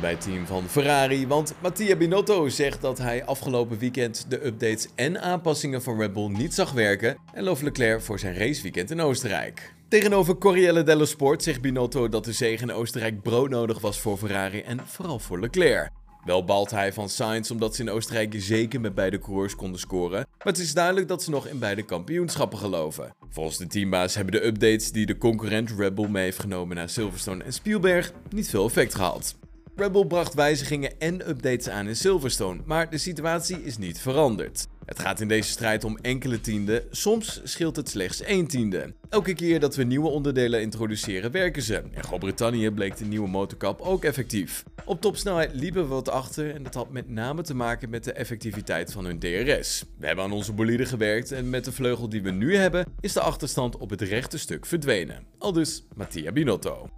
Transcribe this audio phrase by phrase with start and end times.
[0.00, 4.88] bij het team van Ferrari, want Mattia Binotto zegt dat hij afgelopen weekend de updates
[4.94, 9.00] en aanpassingen van Red Bull niet zag werken en looft Leclerc voor zijn raceweekend in
[9.00, 9.74] Oostenrijk.
[9.88, 14.60] Tegenover Corriere dello Sport zegt Binotto dat de zege in Oostenrijk broodnodig was voor Ferrari
[14.60, 15.90] en vooral voor Leclerc.
[16.24, 20.26] Wel balt hij van Sainz omdat ze in Oostenrijk zeker met beide coureurs konden scoren,
[20.38, 23.14] maar het is duidelijk dat ze nog in beide kampioenschappen geloven.
[23.30, 26.88] Volgens de teambaas hebben de updates die de concurrent Red Bull mee heeft genomen naar
[26.88, 29.36] Silverstone en Spielberg niet veel effect gehad.
[29.78, 34.66] Red Bull bracht wijzigingen en updates aan in Silverstone, maar de situatie is niet veranderd.
[34.84, 38.94] Het gaat in deze strijd om enkele tienden, soms scheelt het slechts één tiende.
[39.08, 41.82] Elke keer dat we nieuwe onderdelen introduceren werken ze.
[41.94, 44.64] In Groot-Brittannië bleek de nieuwe motorkap ook effectief.
[44.84, 48.12] Op topsnelheid liepen we wat achter en dat had met name te maken met de
[48.12, 49.84] effectiviteit van hun DRS.
[49.98, 53.12] We hebben aan onze bolide gewerkt en met de vleugel die we nu hebben is
[53.12, 55.24] de achterstand op het rechte stuk verdwenen.
[55.38, 56.88] Aldus Mattia Binotto.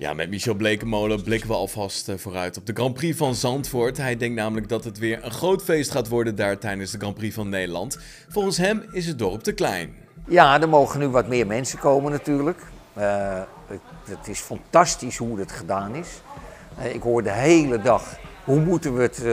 [0.00, 3.96] Ja, met Michel Blekemolen blikken we alvast eh, vooruit op de Grand Prix van Zandvoort.
[3.96, 7.14] Hij denkt namelijk dat het weer een groot feest gaat worden daar tijdens de Grand
[7.14, 7.98] Prix van Nederland.
[8.28, 9.94] Volgens hem is het dorp te klein.
[10.28, 12.58] Ja, er mogen nu wat meer mensen komen natuurlijk.
[12.98, 13.40] Uh,
[14.04, 16.08] het, is fantastisch hoe het gedaan is.
[16.78, 19.24] Uh, ik hoor de hele dag, hoe moeten we het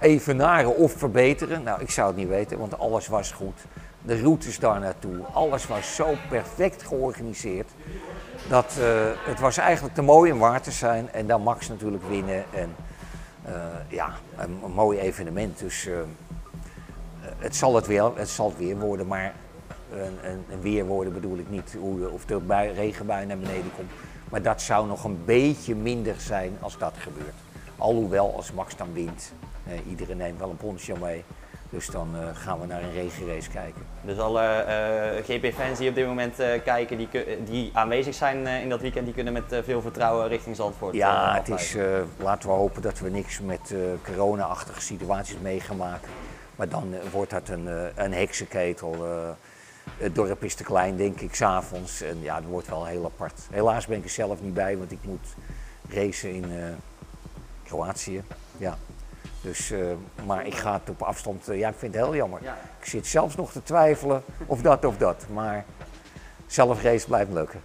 [0.00, 1.62] evenaren of verbeteren?
[1.62, 3.58] Nou, ik zou het niet weten, want alles was goed.
[4.02, 7.68] De routes daar naartoe, alles was zo perfect georganiseerd
[8.50, 8.84] dat uh,
[9.18, 11.12] het was eigenlijk te mooi om waar te zijn.
[11.12, 12.44] En dan Max natuurlijk winnen.
[12.54, 12.74] En
[13.46, 13.52] uh,
[13.88, 15.58] ja, een, mooi evenement.
[15.58, 15.98] Dus uh,
[17.20, 19.34] het, zal het, weer, het zal weer worden, maar
[19.92, 20.18] een,
[20.50, 21.76] een, weer worden bedoel ik niet.
[21.78, 23.90] Hoe, of de bui, regenbui naar beneden komt.
[24.30, 27.34] Maar dat zou nog een beetje minder zijn als dat gebeurt.
[27.78, 29.32] Alhoewel, als Max dan wint,
[29.88, 31.24] iedereen neemt wel een poncho mee.
[31.70, 33.82] Dus dan uh, gaan we naar een regenrace kijken.
[34.00, 34.64] Dus alle
[35.18, 37.08] uh, GP-fans die op dit moment uh, kijken, die,
[37.44, 40.94] die aanwezig zijn in dat weekend, die kunnen met veel vertrouwen richting Zandvoort.
[40.94, 41.76] Ja, het is,
[42.16, 46.10] laten we hopen dat we niks met corona-achtige situaties mee gaan maken.
[46.56, 49.06] Maar dan wordt dat een, een heksenketel.
[49.98, 52.02] het dorp is te klein, denk ik, s'avonds.
[52.02, 53.40] En ja, dat wordt wel heel apart.
[53.50, 55.34] Helaas ben ik er zelf niet bij, want ik moet
[55.88, 56.44] racen in
[57.62, 58.22] Kroatië.
[58.56, 58.76] Ja.
[59.42, 59.92] Dus, uh,
[60.26, 62.42] maar ik ga het op afstand, uh, ja, ik vind het heel jammer.
[62.42, 62.58] Ja.
[62.80, 65.26] Ik zit zelfs nog te twijfelen of dat of dat.
[65.32, 65.64] Maar
[66.46, 67.60] zelfrace blijft lukken.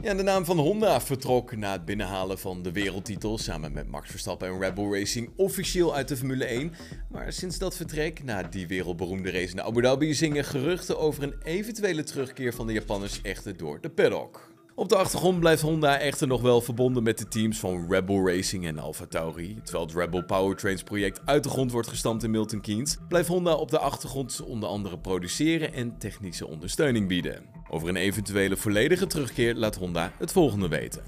[0.00, 4.10] Ja, de naam van Honda vertrok na het binnenhalen van de wereldtitel samen met Max
[4.10, 6.72] Verstappen en Red Bull Racing officieel uit de Formule 1.
[7.08, 11.34] Maar sinds dat vertrek, na die wereldberoemde race in Abu Dhabi, zingen geruchten over een
[11.42, 14.48] eventuele terugkeer van de Japanners echter door de paddock.
[14.78, 18.24] Op de achtergrond blijft Honda echter nog wel verbonden met de teams van Red Bull
[18.24, 19.60] Racing en AlphaTauri.
[19.62, 23.28] Terwijl het Red Bull Powertrains project uit de grond wordt gestampt in Milton Keynes, blijft
[23.28, 27.42] Honda op de achtergrond onder andere produceren en technische ondersteuning bieden.
[27.70, 31.02] Over een eventuele volledige terugkeer laat Honda het volgende weten.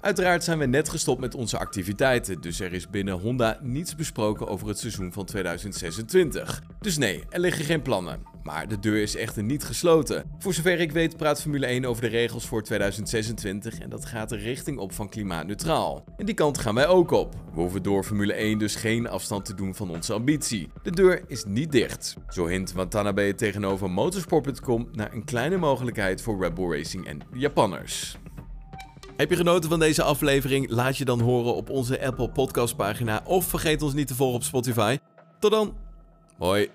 [0.00, 4.48] Uiteraard zijn we net gestopt met onze activiteiten, dus er is binnen Honda niets besproken
[4.48, 6.62] over het seizoen van 2026.
[6.80, 8.35] Dus nee, er liggen geen plannen.
[8.46, 10.24] Maar de deur is echter niet gesloten.
[10.38, 14.28] Voor zover ik weet praat Formule 1 over de regels voor 2026 en dat gaat
[14.28, 16.04] de richting op van klimaatneutraal.
[16.16, 17.34] En die kant gaan wij ook op.
[17.54, 20.68] We hoeven door Formule 1 dus geen afstand te doen van onze ambitie.
[20.82, 22.14] De deur is niet dicht.
[22.28, 28.16] Zo hint Watanabe tegenover motorsport.com naar een kleine mogelijkheid voor Red Bull Racing en Japanners.
[29.16, 30.70] Heb je genoten van deze aflevering?
[30.70, 34.36] Laat je dan horen op onze Apple Podcast pagina of vergeet ons niet te volgen
[34.36, 34.98] op Spotify.
[35.38, 35.74] Tot dan.
[36.38, 36.70] Hoi.